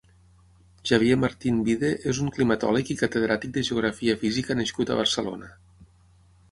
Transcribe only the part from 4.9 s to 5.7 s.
a Barcelona.